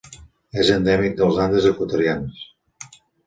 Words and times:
És 0.63 0.71
endèmic 0.75 1.13
dels 1.19 1.37
Andes 1.45 1.67
equatorians. 1.73 2.43